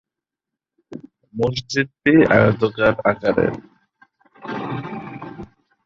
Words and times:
মসজিদটি 1.35 2.13
আয়তাকার 2.33 2.93
আকারের। 3.11 3.53